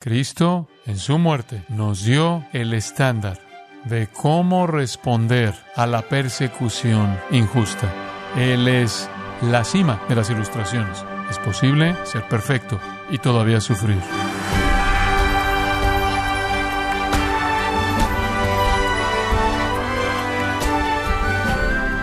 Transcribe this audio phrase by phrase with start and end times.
[0.00, 3.40] Cristo, en su muerte, nos dio el estándar
[3.84, 7.92] de cómo responder a la persecución injusta.
[8.36, 9.10] Él es
[9.42, 11.04] la cima de las ilustraciones.
[11.28, 12.78] Es posible ser perfecto
[13.10, 13.98] y todavía sufrir.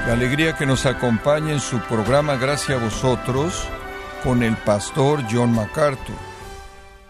[0.05, 3.69] Qué alegría que nos acompañe en su programa Gracias a vosotros
[4.21, 6.34] con el pastor John MacArthur.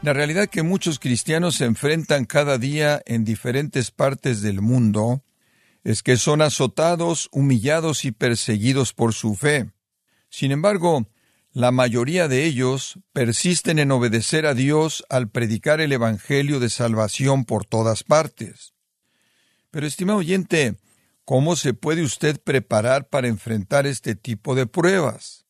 [0.05, 5.23] La realidad que muchos cristianos se enfrentan cada día en diferentes partes del mundo
[5.83, 9.71] es que son azotados, humillados y perseguidos por su fe.
[10.29, 11.07] Sin embargo,
[11.53, 17.43] la mayoría de ellos persisten en obedecer a Dios al predicar el Evangelio de salvación
[17.43, 18.75] por todas partes.
[19.71, 20.75] Pero, estimado oyente,
[21.23, 25.44] ¿cómo se puede usted preparar para enfrentar este tipo de pruebas?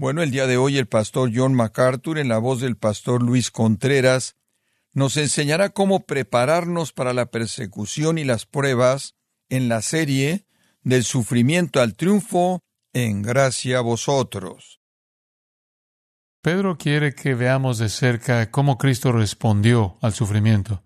[0.00, 3.50] Bueno, el día de hoy el pastor John MacArthur, en la voz del pastor Luis
[3.50, 4.34] Contreras,
[4.94, 9.14] nos enseñará cómo prepararnos para la persecución y las pruebas
[9.50, 10.46] en la serie
[10.82, 12.62] del sufrimiento al triunfo
[12.94, 14.80] en gracia a vosotros.
[16.40, 20.82] Pedro quiere que veamos de cerca cómo Cristo respondió al sufrimiento.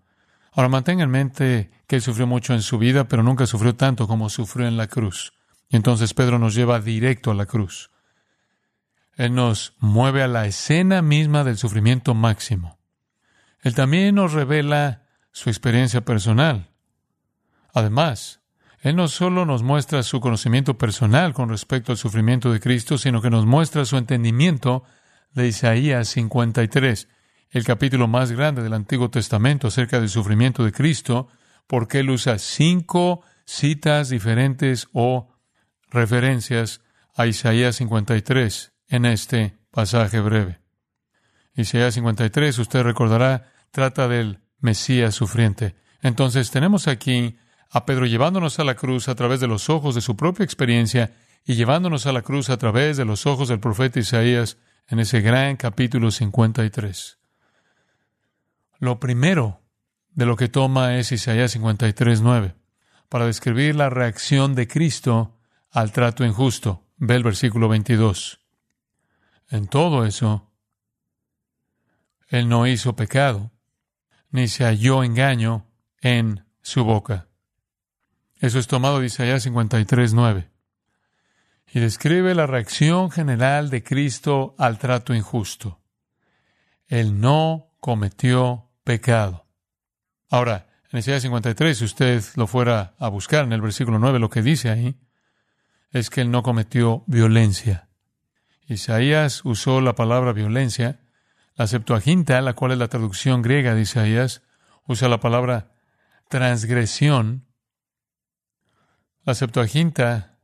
[0.51, 4.09] Ahora mantenga en mente que él sufrió mucho en su vida, pero nunca sufrió tanto
[4.09, 5.31] como sufrió en la cruz.
[5.69, 7.91] Y entonces Pedro nos lleva directo a la cruz.
[9.15, 12.77] Él nos mueve a la escena misma del sufrimiento máximo.
[13.61, 16.69] Él también nos revela su experiencia personal.
[17.73, 18.41] Además,
[18.79, 23.21] Él no solo nos muestra su conocimiento personal con respecto al sufrimiento de Cristo, sino
[23.21, 24.83] que nos muestra su entendimiento
[25.31, 27.07] de Isaías 53,
[27.49, 31.29] el capítulo más grande del Antiguo Testamento acerca del sufrimiento de Cristo,
[31.67, 35.29] porque Él usa cinco citas diferentes o
[35.89, 36.81] referencias
[37.15, 40.59] a Isaías 53 en este pasaje breve.
[41.53, 45.75] Isaías 53, usted recordará, trata del Mesías sufriente.
[46.01, 47.37] Entonces tenemos aquí
[47.69, 51.13] a Pedro llevándonos a la cruz a través de los ojos de su propia experiencia
[51.45, 55.21] y llevándonos a la cruz a través de los ojos del profeta Isaías en ese
[55.21, 57.19] gran capítulo 53.
[58.79, 59.61] Lo primero
[60.11, 62.55] de lo que toma es Isaías 53, 9,
[63.09, 65.37] para describir la reacción de Cristo
[65.71, 66.83] al trato injusto.
[66.97, 68.44] Ve el versículo 22.
[69.49, 70.51] En todo eso,
[72.27, 73.51] Él no hizo pecado,
[74.31, 75.67] ni se halló engaño
[76.01, 77.27] en su boca.
[78.39, 80.49] Eso es tomado de Isaías 53, 9.
[81.73, 85.81] Y describe la reacción general de Cristo al trato injusto.
[86.87, 89.45] Él no cometió pecado.
[90.29, 94.29] Ahora, en Isaías 53, si usted lo fuera a buscar en el versículo 9, lo
[94.29, 94.99] que dice ahí
[95.91, 97.89] es que Él no cometió violencia.
[98.67, 100.99] Isaías usó la palabra violencia.
[101.55, 104.41] La Septuaginta, la cual es la traducción griega de Isaías,
[104.87, 105.71] usa la palabra
[106.27, 107.45] transgresión.
[109.23, 110.37] La Septuaginta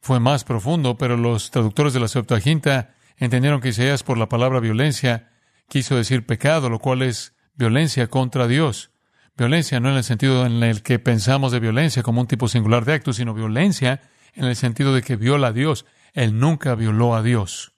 [0.00, 4.60] fue más profundo, pero los traductores de la Septuaginta entendieron que Isaías por la palabra
[4.60, 5.30] violencia
[5.68, 8.90] quiso decir pecado, lo cual es violencia contra Dios.
[9.36, 12.84] Violencia no en el sentido en el que pensamos de violencia como un tipo singular
[12.84, 14.00] de acto, sino violencia
[14.34, 15.86] en el sentido de que viola a Dios.
[16.12, 17.72] Él nunca violó a Dios.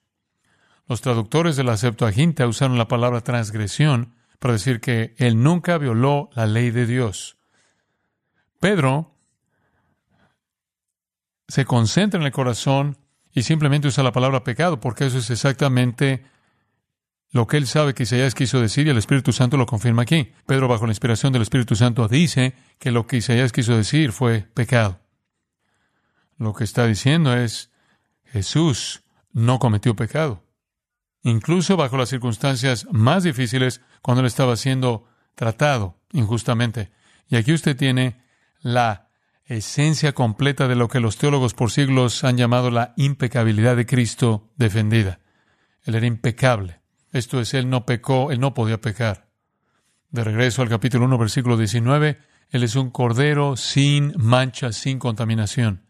[0.87, 6.31] Los traductores de la Septuaginta usaron la palabra transgresión para decir que Él nunca violó
[6.35, 7.37] la ley de Dios.
[8.59, 9.15] Pedro
[11.49, 12.97] se concentra en el corazón
[13.33, 16.25] y simplemente usa la palabra pecado, porque eso es exactamente
[17.33, 20.33] lo que él sabe que Isaías quiso decir y el Espíritu Santo lo confirma aquí.
[20.47, 24.41] Pedro, bajo la inspiración del Espíritu Santo, dice que lo que Isaías quiso decir fue
[24.41, 25.01] pecado.
[26.39, 27.70] Lo que está diciendo es,
[28.31, 29.03] Jesús
[29.33, 30.45] no cometió pecado.
[31.23, 36.91] Incluso bajo las circunstancias más difíciles, cuando él estaba siendo tratado injustamente.
[37.29, 38.23] Y aquí usted tiene
[38.61, 39.09] la
[39.45, 44.51] esencia completa de lo que los teólogos por siglos han llamado la impecabilidad de Cristo
[44.57, 45.21] defendida.
[45.83, 46.81] Él era impecable.
[47.13, 49.29] Esto es, él no pecó, él no podía pecar.
[50.11, 52.19] De regreso al capítulo 1, versículo 19,
[52.51, 55.90] él es un cordero sin mancha, sin contaminación.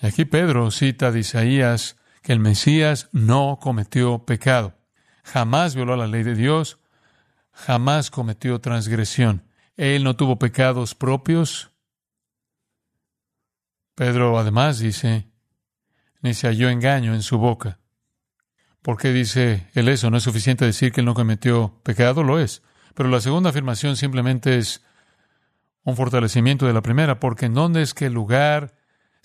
[0.00, 4.74] Aquí Pedro cita de Isaías que el Mesías no cometió pecado,
[5.24, 6.78] jamás violó la ley de Dios,
[7.52, 9.44] jamás cometió transgresión.
[9.76, 11.70] Él no tuvo pecados propios.
[13.94, 15.28] Pedro además dice,
[16.20, 17.78] ni se halló engaño en su boca.
[18.82, 20.10] ¿Por qué dice él eso?
[20.10, 22.22] ¿No es suficiente decir que él no cometió pecado?
[22.22, 22.62] Lo es.
[22.94, 24.82] Pero la segunda afirmación simplemente es
[25.82, 28.74] un fortalecimiento de la primera, porque en dónde es que el lugar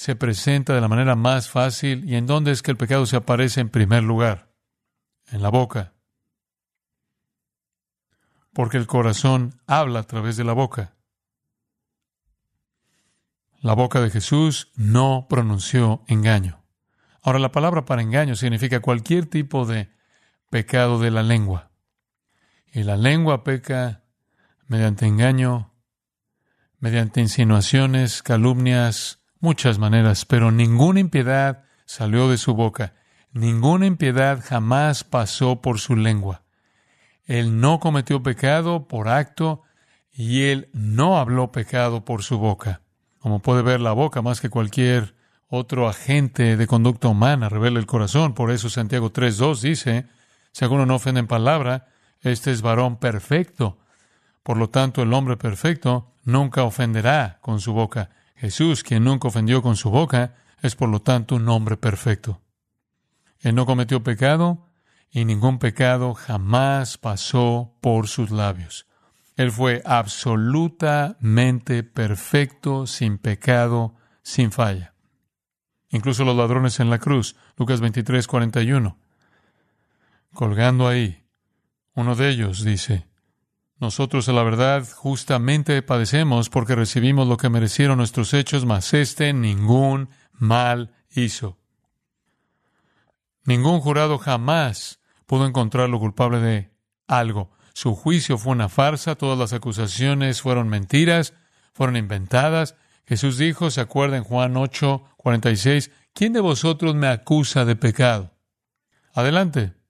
[0.01, 3.17] se presenta de la manera más fácil y en dónde es que el pecado se
[3.17, 4.51] aparece en primer lugar,
[5.27, 5.93] en la boca.
[8.51, 10.97] porque el corazón habla a través de la boca.
[13.61, 16.65] La boca de Jesús no pronunció engaño.
[17.21, 19.89] Ahora, la palabra para engaño significa cualquier tipo de
[20.49, 21.71] pecado de la lengua.
[22.73, 24.03] Y la lengua peca
[24.65, 25.75] mediante engaño,
[26.79, 32.93] mediante insinuaciones, calumnias, muchas maneras, pero ninguna impiedad salió de su boca.
[33.33, 36.43] Ninguna impiedad jamás pasó por su lengua.
[37.25, 39.63] Él no cometió pecado por acto
[40.13, 42.81] y él no habló pecado por su boca.
[43.19, 45.15] Como puede ver, la boca, más que cualquier
[45.47, 48.33] otro agente de conducta humana, revela el corazón.
[48.33, 50.05] Por eso Santiago 3.2 dice,
[50.51, 51.87] si alguno no ofende en palabra,
[52.21, 53.77] este es varón perfecto.
[54.43, 58.09] Por lo tanto, el hombre perfecto nunca ofenderá con su boca.
[58.41, 60.33] Jesús, quien nunca ofendió con su boca,
[60.63, 62.41] es por lo tanto un hombre perfecto.
[63.39, 64.67] Él no cometió pecado
[65.11, 68.87] y ningún pecado jamás pasó por sus labios.
[69.37, 73.93] Él fue absolutamente perfecto, sin pecado,
[74.23, 74.95] sin falla.
[75.89, 78.97] Incluso los ladrones en la cruz, Lucas 23, 41.
[80.33, 81.27] Colgando ahí,
[81.93, 83.05] uno de ellos dice,
[83.81, 89.33] nosotros a la verdad justamente padecemos porque recibimos lo que merecieron nuestros hechos, mas este
[89.33, 91.57] ningún mal hizo.
[93.43, 96.71] Ningún jurado jamás pudo encontrarlo culpable de
[97.07, 97.49] algo.
[97.73, 101.33] Su juicio fue una farsa, todas las acusaciones fueron mentiras,
[101.73, 102.75] fueron inventadas.
[103.07, 108.31] Jesús dijo, se acuerda en Juan 8, 46, ¿quién de vosotros me acusa de pecado?
[109.13, 109.80] Adelante.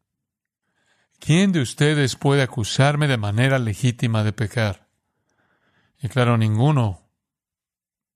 [1.22, 4.88] ¿Quién de ustedes puede acusarme de manera legítima de pecar?
[6.00, 7.12] Y claro, ninguno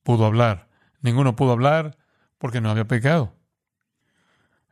[0.01, 0.69] pudo hablar.
[1.01, 1.99] Ninguno pudo hablar
[2.39, 3.35] porque no había pecado.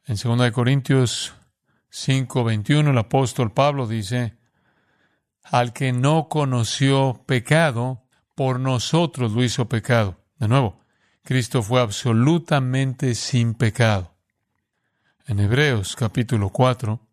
[0.08, 1.36] En 2 Corintios
[1.92, 4.36] 5:21 el apóstol Pablo dice,
[5.44, 10.26] al que no conoció pecado, por nosotros lo hizo pecado.
[10.40, 10.80] De nuevo,
[11.22, 14.16] Cristo fue absolutamente sin pecado.
[15.28, 17.13] En Hebreos capítulo 4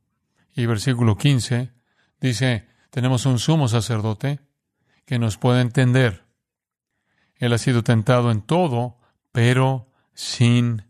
[0.55, 1.73] y versículo 15
[2.21, 4.41] dice, tenemos un sumo sacerdote
[5.07, 6.25] que nos puede entender.
[7.37, 8.99] Él ha sido tentado en todo,
[9.33, 10.85] pero sin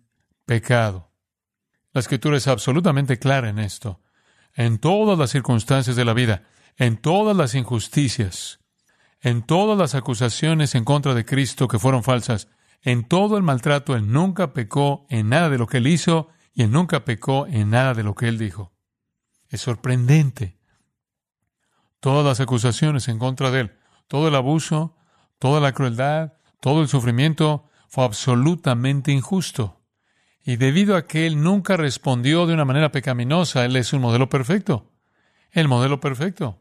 [0.44, 1.10] pecado.
[1.92, 4.00] La escritura es absolutamente clara en esto.
[4.54, 6.42] En todas las circunstancias de la vida,
[6.76, 8.60] en todas las injusticias,
[9.20, 12.48] en todas las acusaciones en contra de Cristo que fueron falsas,
[12.82, 16.62] en todo el maltrato, Él nunca pecó en nada de lo que Él hizo y
[16.62, 18.72] Él nunca pecó en nada de lo que Él dijo.
[19.50, 20.56] Es sorprendente.
[22.00, 23.72] Todas las acusaciones en contra de Él,
[24.08, 24.96] todo el abuso,
[25.38, 29.80] toda la crueldad, todo el sufrimiento, fue absolutamente injusto.
[30.42, 34.28] Y debido a que Él nunca respondió de una manera pecaminosa, Él es un modelo
[34.28, 34.90] perfecto.
[35.50, 36.60] El modelo perfecto.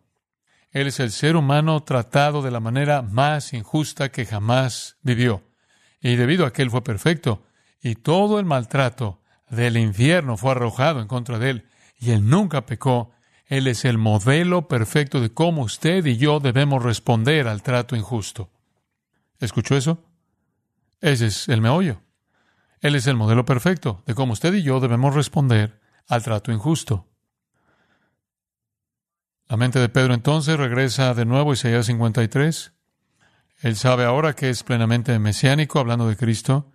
[0.72, 5.44] Él es el ser humano tratado de la manera más injusta que jamás vivió.
[6.02, 7.44] Y debido a que Él fue perfecto,
[7.82, 11.70] y todo el maltrato del infierno fue arrojado en contra de Él,
[12.00, 13.12] y Él nunca pecó,
[13.46, 18.50] Él es el modelo perfecto de cómo usted y yo debemos responder al trato injusto.
[19.40, 20.04] ¿Escuchó eso?
[21.02, 22.02] Ese es el meollo.
[22.82, 27.08] Él es el modelo perfecto de cómo usted y yo debemos responder al trato injusto.
[29.48, 32.72] La mente de Pedro entonces regresa de nuevo a Isaías 53.
[33.62, 36.72] Él sabe ahora que es plenamente mesiánico, hablando de Cristo,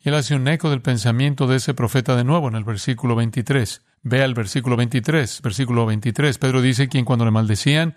[0.00, 3.16] y él hace un eco del pensamiento de ese profeta de nuevo en el versículo
[3.16, 3.82] 23.
[4.02, 5.42] Vea el versículo 23.
[5.42, 6.38] Versículo 23.
[6.38, 7.96] Pedro dice, quien cuando le maldecían,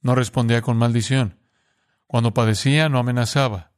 [0.00, 1.38] no respondía con maldición.
[2.06, 3.72] Cuando padecía, no amenazaba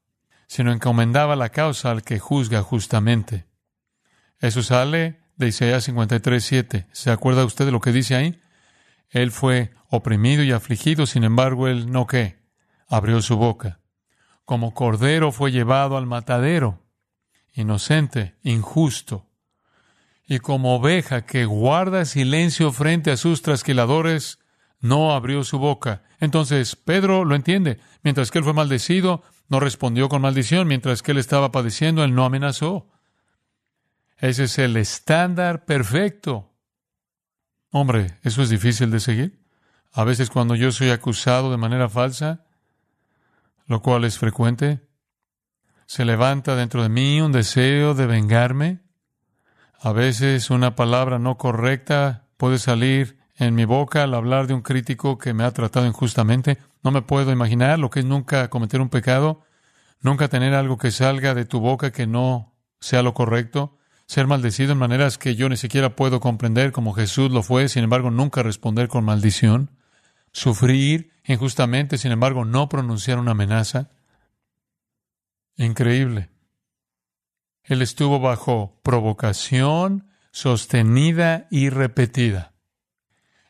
[0.46, 3.46] sino encomendaba la causa al que juzga justamente.
[4.38, 6.86] Eso sale de Isaías 53, 7.
[6.92, 8.40] ¿Se acuerda usted de lo que dice ahí?
[9.08, 12.38] Él fue oprimido y afligido, sin embargo, él no qué,
[12.88, 13.80] abrió su boca.
[14.44, 16.82] Como cordero fue llevado al matadero,
[17.52, 19.30] inocente, injusto.
[20.26, 24.38] Y como oveja que guarda silencio frente a sus trasquiladores,
[24.80, 26.02] no abrió su boca.
[26.20, 27.78] Entonces Pedro lo entiende.
[28.02, 30.68] Mientras que él fue maldecido, no respondió con maldición.
[30.68, 32.90] Mientras que él estaba padeciendo, él no amenazó.
[34.18, 36.52] Ese es el estándar perfecto.
[37.70, 39.44] Hombre, eso es difícil de seguir.
[39.92, 42.46] A veces cuando yo soy acusado de manera falsa,
[43.66, 44.86] lo cual es frecuente,
[45.86, 48.83] se levanta dentro de mí un deseo de vengarme.
[49.84, 54.62] A veces una palabra no correcta puede salir en mi boca al hablar de un
[54.62, 56.56] crítico que me ha tratado injustamente.
[56.82, 59.42] No me puedo imaginar lo que es nunca cometer un pecado,
[60.00, 63.76] nunca tener algo que salga de tu boca que no sea lo correcto,
[64.06, 67.84] ser maldecido en maneras que yo ni siquiera puedo comprender como Jesús lo fue, sin
[67.84, 69.70] embargo nunca responder con maldición,
[70.32, 73.90] sufrir injustamente, sin embargo, no pronunciaron una amenaza.
[75.58, 76.33] Increíble.
[77.64, 82.52] Él estuvo bajo provocación sostenida y repetida.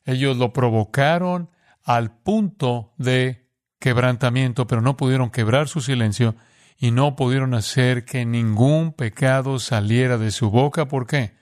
[0.04, 1.50] Ellos lo provocaron
[1.82, 6.36] al punto de quebrantamiento, pero no pudieron quebrar su silencio
[6.76, 10.86] y no pudieron hacer que ningún pecado saliera de su boca.
[10.88, 11.36] ¿Por qué?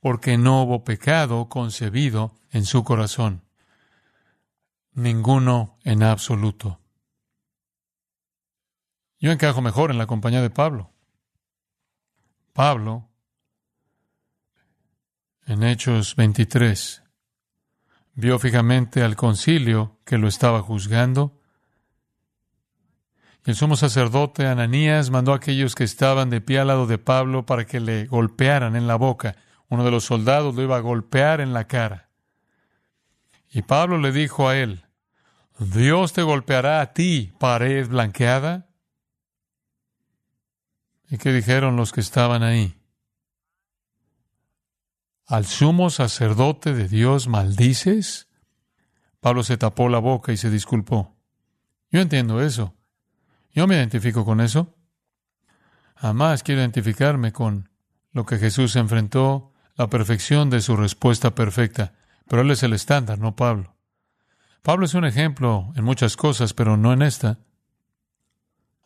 [0.00, 3.42] Porque no hubo pecado concebido en su corazón.
[4.92, 6.80] Ninguno en absoluto.
[9.18, 10.93] Yo encajo mejor en la compañía de Pablo.
[12.54, 13.10] Pablo,
[15.44, 17.02] en Hechos 23,
[18.14, 21.36] vio fijamente al concilio que lo estaba juzgando.
[23.44, 26.98] Y el sumo sacerdote Ananías mandó a aquellos que estaban de pie al lado de
[26.98, 29.34] Pablo para que le golpearan en la boca.
[29.68, 32.08] Uno de los soldados lo iba a golpear en la cara.
[33.50, 34.84] Y Pablo le dijo a él,
[35.58, 38.68] Dios te golpeará a ti, pared blanqueada.
[41.14, 42.74] ¿Y qué dijeron los que estaban ahí?
[45.28, 48.26] ¿Al sumo sacerdote de Dios maldices?
[49.20, 51.16] Pablo se tapó la boca y se disculpó.
[51.92, 52.74] Yo entiendo eso.
[53.52, 54.74] Yo me identifico con eso.
[55.94, 57.70] Jamás quiero identificarme con
[58.10, 61.94] lo que Jesús enfrentó, la perfección de su respuesta perfecta.
[62.26, 63.76] Pero Él es el estándar, no Pablo.
[64.62, 67.38] Pablo es un ejemplo en muchas cosas, pero no en esta.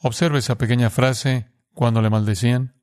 [0.03, 2.75] Observe esa pequeña frase cuando le maldecían.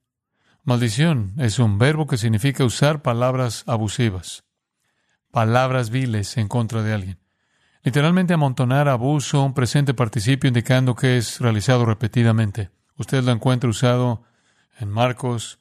[0.63, 4.45] Maldición es un verbo que significa usar palabras abusivas,
[5.31, 7.19] palabras viles en contra de alguien.
[7.83, 12.69] Literalmente amontonar abuso, un presente participio indicando que es realizado repetidamente.
[12.95, 14.23] Usted lo encuentra usado
[14.79, 15.59] en Marcos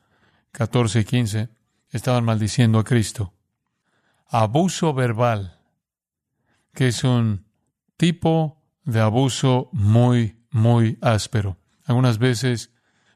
[0.52, 1.48] 14 y 15.
[1.90, 3.34] Estaban maldiciendo a Cristo.
[4.28, 5.58] Abuso verbal,
[6.72, 7.46] que es un
[7.96, 11.58] tipo de abuso muy, muy áspero.
[11.84, 12.70] Algunas veces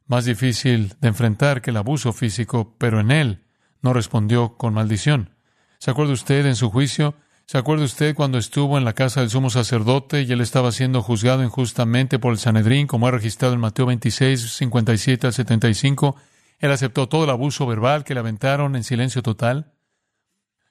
[0.09, 3.45] más difícil de enfrentar que el abuso físico, pero en él
[3.83, 5.37] no respondió con maldición.
[5.79, 7.15] ¿Se acuerda usted en su juicio?
[7.47, 11.03] ¿Se acuerda usted cuando estuvo en la casa del sumo sacerdote y él estaba siendo
[11.03, 16.17] juzgado injustamente por el Sanedrín, como ha registrado en Mateo 26, 57 al 75?
[16.59, 19.73] Él aceptó todo el abuso verbal que le aventaron en silencio total.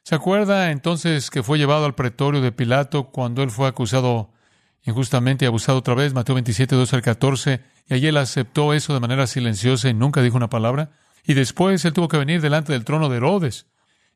[0.03, 4.32] ¿Se acuerda entonces que fue llevado al pretorio de Pilato cuando él fue acusado
[4.88, 6.13] injustamente abusado otra vez?
[6.13, 10.22] Mateo 27, 2 al 14 y allí él aceptó eso de manera silenciosa y nunca
[10.22, 10.91] dijo una palabra.
[11.24, 13.67] Y después él tuvo que venir delante del trono de Herodes.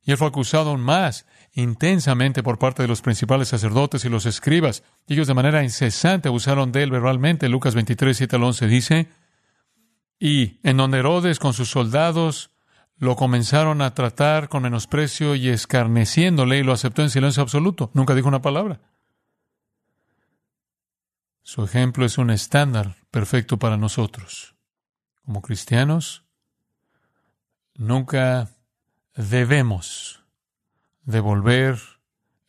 [0.04, 4.26] Y él fue acusado aún más intensamente por parte de los principales sacerdotes y los
[4.26, 4.84] escribas.
[5.08, 7.50] Y ellos de manera incesante abusaron de él verbalmente.
[7.50, 9.10] Lucas 23, 7 al 11 dice,
[10.20, 12.52] y en donde Herodes con sus soldados
[12.98, 17.90] lo comenzaron a tratar con menosprecio y escarneciéndole y lo aceptó en silencio absoluto.
[17.94, 18.80] Nunca dijo una palabra.
[21.44, 24.56] Su ejemplo es un estándar perfecto para nosotros.
[25.26, 26.24] Como cristianos,
[27.76, 28.50] nunca
[29.16, 30.24] debemos
[31.04, 31.80] devolver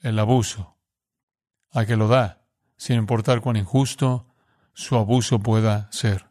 [0.00, 0.76] el abuso
[1.70, 2.44] a que lo da,
[2.76, 4.26] sin importar cuán injusto
[4.74, 6.26] su abuso pueda ser.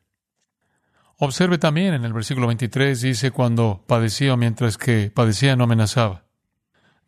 [1.17, 6.25] Observe también en el versículo 23, dice cuando padecía mientras que padecía no amenazaba.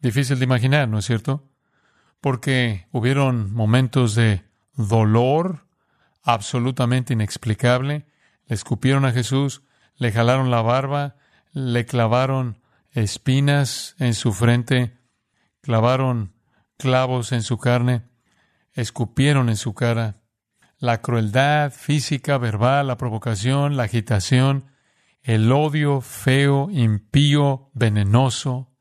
[0.01, 1.49] Difícil de imaginar, ¿no es cierto?
[2.21, 4.43] Porque hubieron momentos de
[4.75, 5.67] dolor
[6.23, 8.05] absolutamente inexplicable.
[8.47, 9.63] Le escupieron a Jesús,
[9.97, 11.15] le jalaron la barba,
[11.51, 12.59] le clavaron
[12.91, 14.97] espinas en su frente,
[15.61, 16.33] clavaron
[16.77, 18.03] clavos en su carne,
[18.73, 20.21] escupieron en su cara.
[20.77, 24.65] La crueldad física, verbal, la provocación, la agitación,
[25.21, 28.72] el odio feo, impío, venenoso,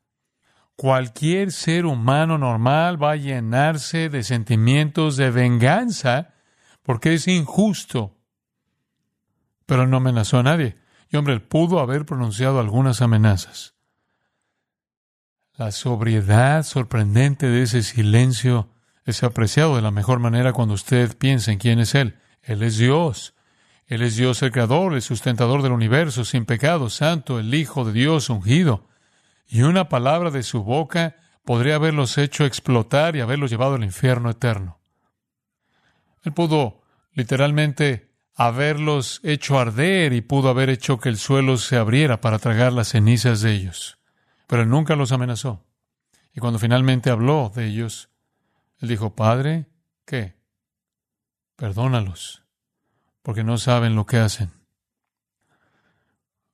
[0.83, 6.33] Cualquier ser humano normal va a llenarse de sentimientos de venganza
[6.81, 8.17] porque es injusto.
[9.65, 10.75] Pero no amenazó a nadie.
[11.09, 13.75] Y hombre, él pudo haber pronunciado algunas amenazas.
[15.55, 18.69] La sobriedad sorprendente de ese silencio
[19.05, 22.19] es apreciado de la mejor manera cuando usted piensa en quién es Él.
[22.41, 23.35] Él es Dios.
[23.85, 27.93] Él es Dios el creador, el sustentador del universo, sin pecado, santo, el Hijo de
[27.93, 28.89] Dios ungido
[29.53, 34.31] y una palabra de su boca podría haberlos hecho explotar y haberlos llevado al infierno
[34.31, 34.79] eterno.
[36.23, 36.81] Él pudo
[37.11, 42.73] literalmente haberlos hecho arder y pudo haber hecho que el suelo se abriera para tragar
[42.73, 43.99] las cenizas de ellos.
[44.47, 45.63] Pero él nunca los amenazó.
[46.33, 48.09] Y cuando finalmente habló de ellos,
[48.79, 49.67] él dijo, Padre,
[50.03, 50.35] ¿qué?
[51.57, 52.41] Perdónalos,
[53.21, 54.49] porque no saben lo que hacen.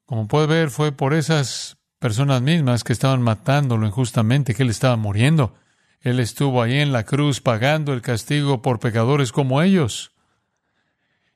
[0.04, 4.96] Como puede ver, fue por esas personas mismas que estaban matándolo injustamente, que él estaba
[4.96, 5.56] muriendo.
[6.02, 10.14] Él estuvo ahí en la cruz pagando el castigo por pecadores como ellos.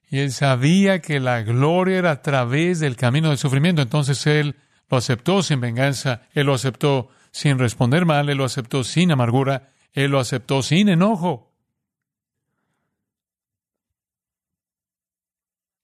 [0.09, 3.81] Y él sabía que la gloria era a través del camino del sufrimiento.
[3.81, 4.55] Entonces él
[4.89, 9.69] lo aceptó sin venganza, él lo aceptó sin responder mal, él lo aceptó sin amargura,
[9.91, 11.51] él lo aceptó sin enojo.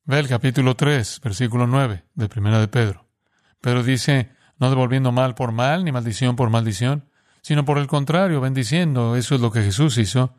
[0.06, 3.08] Ve el capítulo 3, versículo 9 de Primera de Pedro.
[3.62, 4.30] Pedro dice,
[4.60, 7.10] no devolviendo mal por mal, ni maldición por maldición,
[7.42, 9.16] sino por el contrario, bendiciendo.
[9.16, 10.36] Eso es lo que Jesús hizo.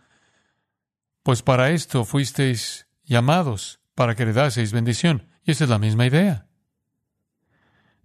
[1.23, 5.29] Pues para esto fuisteis llamados, para que heredaseis bendición.
[5.45, 6.47] Y esa es la misma idea.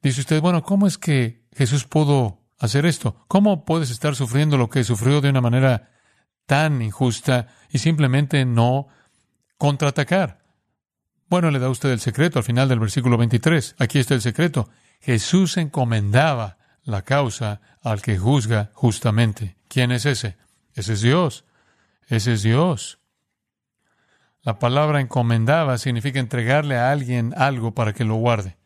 [0.02, 3.24] Dice usted, bueno, ¿cómo es que Jesús pudo hacer esto?
[3.28, 5.92] ¿Cómo puedes estar sufriendo lo que sufrió de una manera
[6.46, 8.88] tan injusta y simplemente no
[9.58, 10.46] contraatacar?
[11.28, 13.76] Bueno, le da usted el secreto al final del versículo 23.
[13.80, 14.70] Aquí está el secreto.
[15.02, 19.56] Jesús encomendaba la causa al que juzga justamente.
[19.68, 20.38] ¿Quién es ese?
[20.74, 21.46] Ese es Dios.
[22.08, 23.00] Ese es Dios.
[24.42, 28.58] La palabra encomendaba significa entregarle a alguien algo para que lo guarde.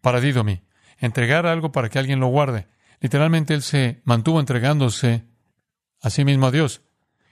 [0.00, 0.62] Paradidomi,
[0.98, 2.68] entregar algo para que alguien lo guarde.
[3.00, 5.24] Literalmente él se mantuvo entregándose
[6.00, 6.82] a sí mismo a Dios.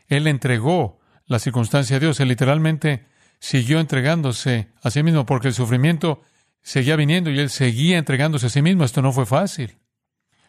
[0.09, 2.19] Él entregó la circunstancia a Dios.
[2.19, 3.07] Él literalmente
[3.39, 6.23] siguió entregándose a sí mismo porque el sufrimiento
[6.67, 8.83] seguía viniendo y él seguía entregándose a sí mismo.
[8.83, 9.79] Esto no fue fácil.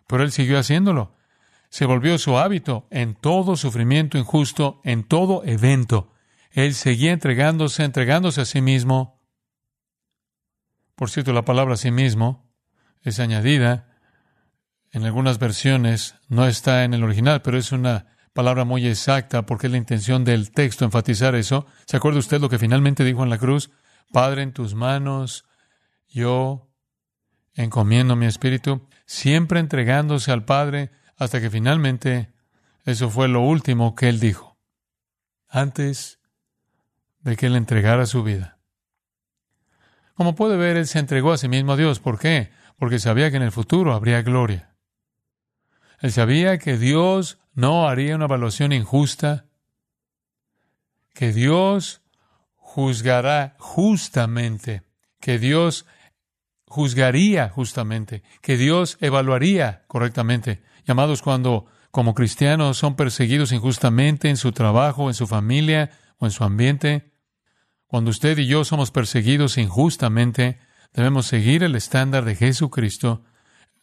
[0.07, 1.15] Pero él siguió haciéndolo.
[1.69, 6.11] Se volvió su hábito en todo sufrimiento injusto, en todo evento.
[6.49, 9.21] Él seguía entregándose, entregándose a sí mismo.
[10.95, 12.51] Por cierto, la palabra a sí mismo
[13.03, 13.95] es añadida.
[14.91, 19.67] En algunas versiones no está en el original, pero es una palabra muy exacta porque
[19.67, 21.67] es la intención del texto enfatizar eso.
[21.85, 23.69] ¿Se acuerda usted lo que finalmente dijo en la cruz?
[24.11, 25.46] Padre, en tus manos
[26.07, 26.69] yo
[27.53, 32.31] encomiendo mi espíritu, siempre entregándose al Padre hasta que finalmente
[32.85, 34.57] eso fue lo último que él dijo.
[35.49, 36.17] Antes
[37.27, 38.57] de que Él entregara su vida.
[40.13, 41.99] Como puede ver, Él se entregó a sí mismo a Dios.
[41.99, 42.51] ¿Por qué?
[42.77, 44.73] Porque sabía que en el futuro habría gloria.
[45.99, 49.45] Él sabía que Dios no haría una evaluación injusta,
[51.13, 52.01] que Dios
[52.55, 54.83] juzgará justamente,
[55.19, 55.85] que Dios
[56.67, 60.61] juzgaría justamente, que Dios evaluaría correctamente.
[60.85, 66.31] Llamados cuando como cristianos son perseguidos injustamente en su trabajo, en su familia o en
[66.31, 67.11] su ambiente,
[67.87, 70.59] cuando usted y yo somos perseguidos injustamente,
[70.93, 73.23] debemos seguir el estándar de Jesucristo,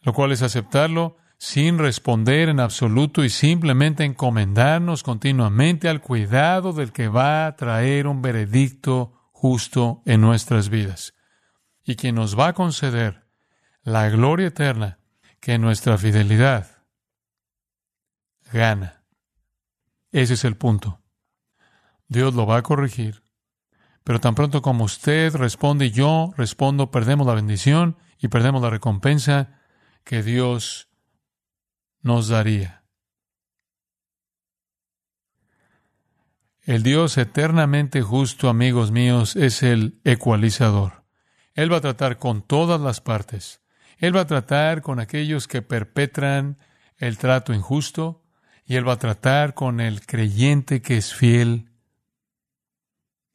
[0.03, 6.93] lo cual es aceptarlo sin responder en absoluto y simplemente encomendarnos continuamente al cuidado del
[6.93, 11.15] que va a traer un veredicto justo en nuestras vidas
[11.85, 13.27] y quien nos va a conceder
[13.83, 14.99] la gloria eterna
[15.41, 16.85] que nuestra fidelidad
[18.53, 19.05] gana.
[20.11, 21.03] Ese es el punto.
[22.09, 23.25] Dios lo va a corregir
[24.05, 28.69] pero tan pronto como usted responde y yo respondo, perdemos la bendición y perdemos la
[28.69, 29.61] recompensa
[30.05, 30.91] que Dios
[32.03, 32.85] nos daría.
[36.61, 41.04] El Dios eternamente justo, amigos míos, es el ecualizador.
[41.55, 43.61] Él va a tratar con todas las partes.
[43.99, 46.59] Él va a tratar con aquellos que perpetran
[46.97, 48.23] el trato injusto
[48.65, 51.71] y Él va a tratar con el creyente que es fiel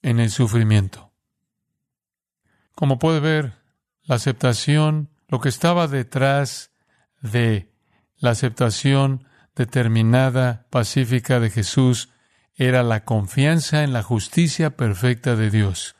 [0.01, 1.11] en el sufrimiento.
[2.75, 3.53] Como puede ver,
[4.03, 6.71] la aceptación, lo que estaba detrás
[7.21, 7.71] de
[8.17, 12.09] la aceptación determinada, pacífica de Jesús,
[12.55, 15.95] era la confianza en la justicia perfecta de Dios.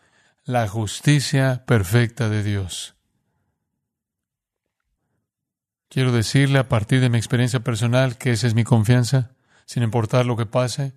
[0.50, 2.96] La justicia perfecta de Dios.
[5.90, 9.30] Quiero decirle a partir de mi experiencia personal que esa es mi confianza,
[9.68, 10.96] sin importar lo que pase,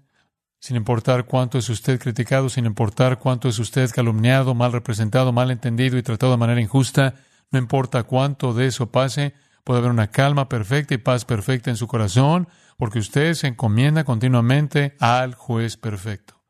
[0.59, 5.51] sin importar cuánto es usted criticado, sin importar cuánto es usted calumniado, mal representado, mal
[5.51, 7.17] entendido y tratado de manera injusta,
[7.51, 9.35] no importa cuánto de eso pase,
[9.65, 14.05] puede haber una calma perfecta y paz perfecta en su corazón, porque usted se encomienda
[14.05, 16.41] continuamente al juez perfecto,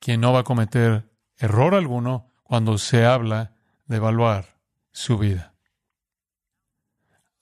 [0.00, 1.10] quien no va a cometer
[1.42, 3.52] error alguno cuando se habla
[3.86, 4.58] de evaluar
[4.92, 5.54] su vida.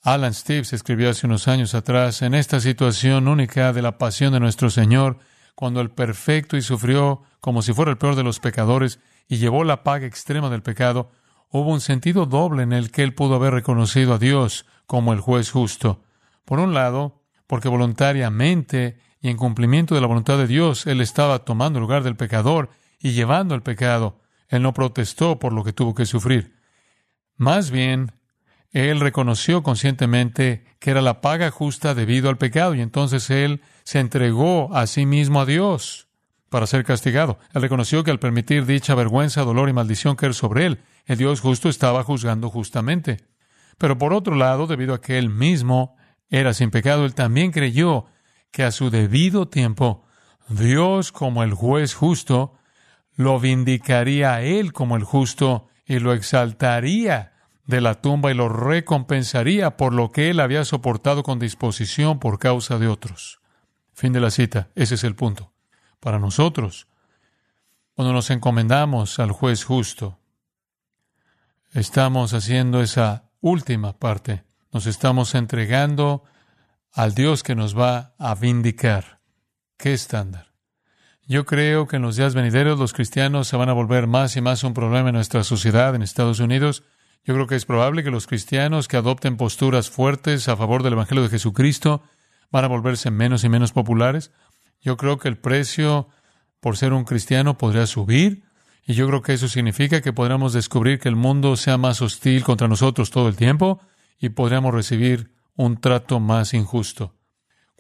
[0.03, 4.41] Alan Steves escribió hace unos años atrás, en esta situación única de la pasión de
[4.41, 5.19] nuestro Señor,
[5.55, 9.65] cuando el perfecto y sufrió como si fuera el peor de los pecadores y llevó
[9.65, 11.11] la paga extrema del pecado,
[11.51, 15.21] hubo un sentido doble en el que él pudo haber reconocido a Dios como el
[15.21, 16.03] juez justo.
[16.47, 21.41] Por un lado, porque voluntariamente y en cumplimiento de la voluntad de Dios, él estaba
[21.41, 24.21] tomando el lugar del pecador y llevando el pecado.
[24.49, 26.57] Él no protestó por lo que tuvo que sufrir.
[27.37, 28.13] Más bien,
[28.71, 34.01] Él reconoció conscientemente que era la paga justa debido al pecado y entonces Él se
[34.01, 36.09] entregó a sí mismo a Dios
[36.51, 37.39] para ser castigado.
[37.55, 41.41] Él reconoció que al permitir dicha vergüenza, dolor y maldición caer sobre Él, el Dios
[41.41, 43.25] justo estaba juzgando justamente.
[43.79, 45.97] Pero por otro lado, debido a que Él mismo
[46.29, 48.05] era sin pecado, Él también creyó
[48.51, 50.05] que a su debido tiempo
[50.49, 52.60] Dios como el juez justo
[53.17, 57.33] lo vindicaría a él como el justo y lo exaltaría
[57.67, 62.39] de la tumba y lo recompensaría por lo que él había soportado con disposición por
[62.39, 63.41] causa de otros.
[63.93, 64.71] Fin de la cita.
[64.75, 65.53] Ese es el punto.
[66.01, 66.89] Para nosotros,
[67.95, 70.19] cuando nos encomendamos al juez justo,
[71.73, 74.45] estamos haciendo esa última parte.
[74.73, 76.25] Nos estamos entregando
[76.93, 79.21] al Dios que nos va a vindicar.
[79.77, 80.50] ¿Qué estándar?
[81.31, 84.41] Yo creo que en los días venideros los cristianos se van a volver más y
[84.41, 86.83] más un problema en nuestra sociedad en Estados Unidos.
[87.23, 90.95] Yo creo que es probable que los cristianos que adopten posturas fuertes a favor del
[90.95, 92.03] Evangelio de Jesucristo
[92.51, 94.33] van a volverse menos y menos populares.
[94.81, 96.09] Yo creo que el precio
[96.59, 98.43] por ser un cristiano podría subir
[98.85, 102.43] y yo creo que eso significa que podríamos descubrir que el mundo sea más hostil
[102.43, 103.81] contra nosotros todo el tiempo
[104.19, 107.15] y podríamos recibir un trato más injusto.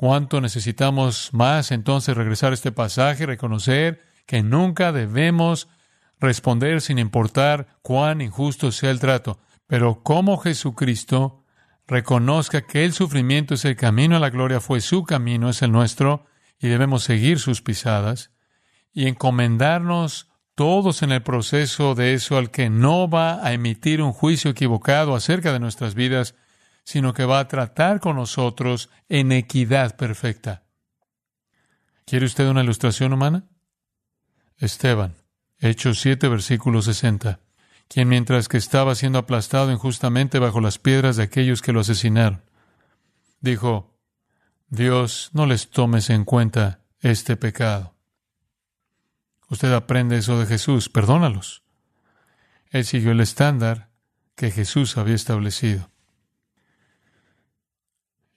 [0.00, 5.68] ¿Cuánto necesitamos más entonces regresar a este pasaje y reconocer que nunca debemos
[6.18, 9.40] responder sin importar cuán injusto sea el trato?
[9.66, 11.44] Pero como Jesucristo
[11.86, 15.70] reconozca que el sufrimiento es el camino a la gloria, fue su camino, es el
[15.70, 16.24] nuestro,
[16.58, 18.30] y debemos seguir sus pisadas,
[18.94, 24.14] y encomendarnos todos en el proceso de eso al que no va a emitir un
[24.14, 26.36] juicio equivocado acerca de nuestras vidas,
[26.84, 30.64] sino que va a tratar con nosotros en equidad perfecta.
[32.04, 33.44] ¿Quiere usted una ilustración humana?
[34.58, 35.16] Esteban,
[35.58, 37.40] Hechos 7, versículo 60,
[37.88, 42.42] quien mientras que estaba siendo aplastado injustamente bajo las piedras de aquellos que lo asesinaron,
[43.40, 43.96] dijo,
[44.68, 47.94] Dios, no les tomes en cuenta este pecado.
[49.48, 51.62] Usted aprende eso de Jesús, perdónalos.
[52.70, 53.90] Él siguió el estándar
[54.36, 55.90] que Jesús había establecido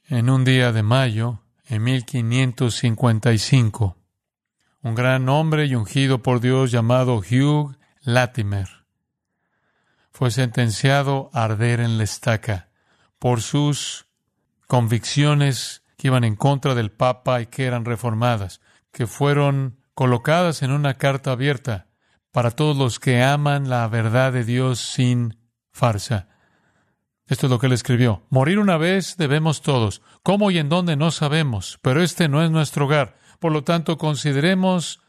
[0.08, 3.98] en un día de mayo en 1555.
[4.82, 8.68] Un gran hombre y ungido por Dios llamado Hugh Latimer
[10.12, 12.70] fue sentenciado a arder en la estaca
[13.18, 14.06] por sus
[14.68, 18.62] convicciones que iban en contra del Papa y que eran reformadas,
[18.92, 21.88] que fueron colocadas en una carta abierta
[22.32, 25.38] para todos los que aman la verdad de Dios sin
[25.72, 26.28] farsa.
[27.28, 28.24] Esto es lo que él escribió.
[28.30, 30.02] Morir una vez debemos todos.
[30.24, 31.80] ¿Cómo y en dónde no sabemos?
[31.82, 33.18] Pero este no es nuestro hogar.
[33.40, 35.02] Por lo tanto, consideremos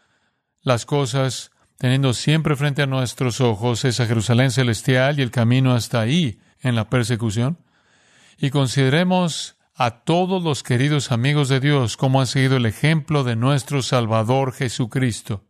[0.62, 6.00] las cosas teniendo siempre frente a nuestros ojos esa Jerusalén celestial y el camino hasta
[6.00, 7.58] ahí en la persecución.
[8.38, 13.34] Y consideremos a todos los queridos amigos de Dios como ha seguido el ejemplo de
[13.34, 15.44] nuestro Salvador Jesucristo,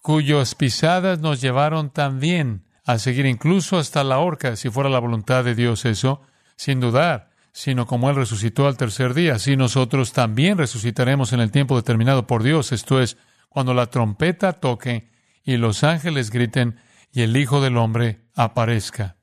[0.00, 5.44] cuyas pisadas nos llevaron también a seguir incluso hasta la horca, si fuera la voluntad
[5.44, 6.22] de Dios eso,
[6.56, 11.50] sin dudar, sino como Él resucitó al tercer día, así nosotros también resucitaremos en el
[11.50, 13.16] tiempo determinado por Dios, esto es,
[13.48, 15.10] cuando la trompeta toque
[15.44, 16.80] y los ángeles griten
[17.12, 19.16] y el Hijo del Hombre aparezca.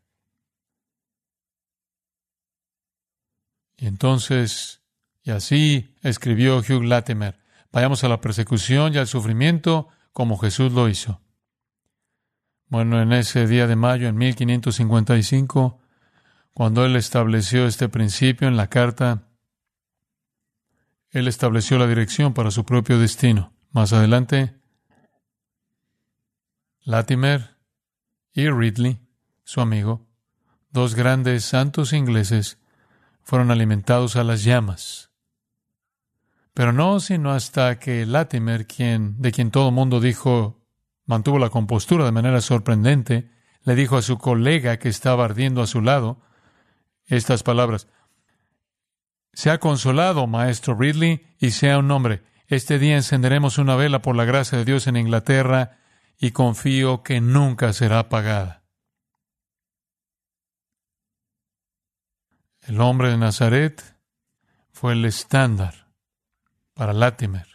[3.76, 4.84] Y entonces,
[5.24, 7.40] y así escribió Hugh Latimer,
[7.72, 11.22] vayamos a la persecución y al sufrimiento como Jesús lo hizo.
[12.70, 15.82] Bueno, en ese día de mayo, en 1555,
[16.54, 19.24] cuando él estableció este principio en la carta,
[21.10, 23.54] él estableció la dirección para su propio destino.
[23.72, 24.56] Más adelante,
[26.82, 27.58] Latimer
[28.34, 29.00] y Ridley,
[29.44, 30.08] su amigo,
[30.70, 32.60] dos grandes santos ingleses,
[33.24, 35.10] fueron alimentados a las llamas.
[36.54, 40.59] Pero no sino hasta que Latimer, quien, de quien todo mundo dijo
[41.10, 43.32] mantuvo la compostura de manera sorprendente,
[43.64, 46.22] le dijo a su colega que estaba ardiendo a su lado
[47.08, 47.88] estas palabras.
[49.34, 52.22] Se ha consolado, maestro Ridley, y sea un hombre.
[52.46, 55.80] Este día encenderemos una vela por la gracia de Dios en Inglaterra
[56.20, 58.62] y confío que nunca será apagada.
[62.62, 63.98] El hombre de Nazaret
[64.72, 65.88] fue el estándar
[66.76, 67.48] para Latimer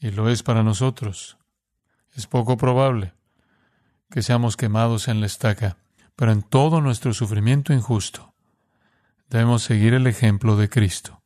[0.00, 1.38] y lo es para nosotros.
[2.14, 3.14] Es poco probable
[4.10, 5.78] que seamos quemados en la estaca,
[6.14, 8.34] pero en todo nuestro sufrimiento injusto
[9.28, 11.22] debemos seguir el ejemplo de Cristo.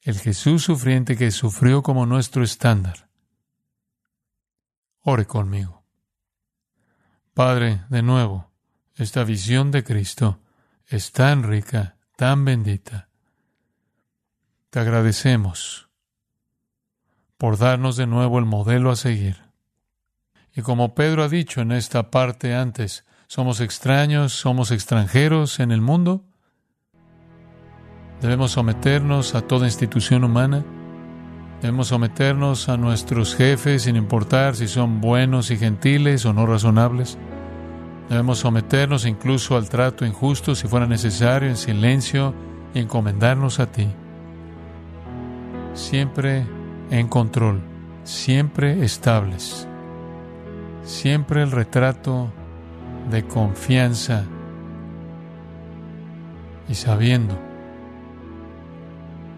[0.00, 3.08] El Jesús sufriente que sufrió como nuestro estándar.
[5.00, 5.84] Ore conmigo.
[7.34, 8.50] Padre, de nuevo,
[8.94, 10.40] esta visión de Cristo
[10.86, 13.08] es tan rica, tan bendita.
[14.70, 15.90] Te agradecemos
[17.38, 19.44] por darnos de nuevo el modelo a seguir.
[20.54, 25.80] Y como Pedro ha dicho en esta parte antes, somos extraños, somos extranjeros en el
[25.80, 26.24] mundo.
[28.20, 30.64] Debemos someternos a toda institución humana.
[31.60, 37.18] Debemos someternos a nuestros jefes sin importar si son buenos y gentiles o no razonables.
[38.08, 42.34] Debemos someternos incluso al trato injusto si fuera necesario en silencio
[42.74, 43.88] y encomendarnos a ti.
[45.72, 46.46] Siempre
[46.90, 47.60] en control,
[48.04, 49.66] siempre estables,
[50.82, 52.30] siempre el retrato
[53.10, 54.24] de confianza
[56.68, 57.38] y sabiendo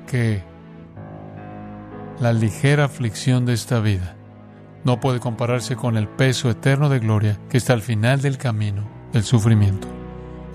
[0.06, 0.42] que
[2.20, 4.16] la ligera aflicción de esta vida
[4.84, 8.88] no puede compararse con el peso eterno de gloria que está al final del camino
[9.12, 9.88] del sufrimiento.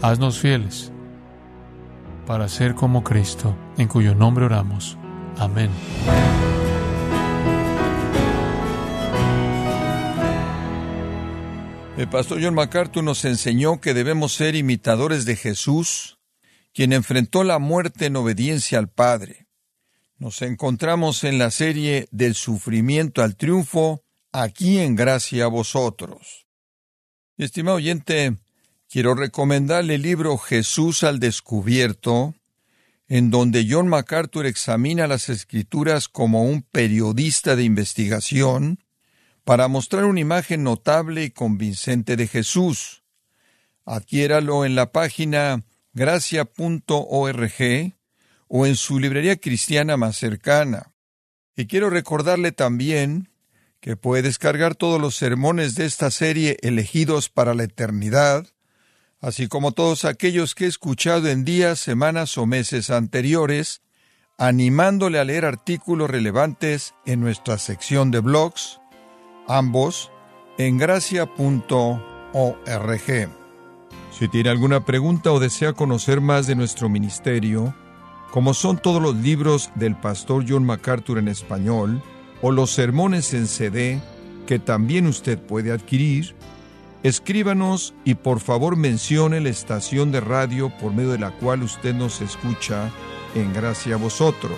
[0.01, 0.91] Haznos fieles
[2.25, 4.97] para ser como Cristo, en cuyo nombre oramos.
[5.38, 5.69] Amén.
[11.97, 16.19] El pastor John MacArthur nos enseñó que debemos ser imitadores de Jesús,
[16.73, 19.47] quien enfrentó la muerte en obediencia al Padre.
[20.17, 26.47] Nos encontramos en la serie Del sufrimiento al triunfo, aquí en gracia a vosotros.
[27.38, 28.38] Estimado oyente,
[28.89, 32.36] quiero recomendarle el libro Jesús al descubierto,
[33.10, 38.80] en donde John MacArthur examina las escrituras como un periodista de investigación
[39.43, 43.04] para mostrar una imagen notable y convincente de Jesús.
[43.86, 47.54] Adquiéralo en la página gracia.org
[48.47, 50.91] o en su librería cristiana más cercana.
[51.56, 53.30] Y quiero recordarle también
[53.80, 58.47] que puede descargar todos los sermones de esta serie elegidos para la eternidad,
[59.21, 63.82] así como todos aquellos que he escuchado en días, semanas o meses anteriores,
[64.38, 68.81] animándole a leer artículos relevantes en nuestra sección de blogs,
[69.47, 70.12] ambos
[70.58, 71.30] en gracia.org.
[74.12, 77.73] Si tiene alguna pregunta o desea conocer más de nuestro ministerio,
[78.32, 82.01] como son todos los libros del pastor John MacArthur en español,
[82.41, 83.99] o los sermones en CD
[84.47, 86.36] que también usted puede adquirir,
[87.04, 91.93] escríbanos y por favor mencione la estación de radio por medio de la cual usted
[91.93, 92.89] nos escucha
[93.36, 94.58] en gracia a vosotros.